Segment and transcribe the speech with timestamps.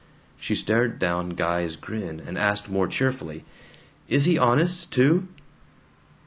[0.39, 3.45] She stared down Guy's grin, and asked more cheerfully,
[4.07, 5.27] "Is he honest, too?"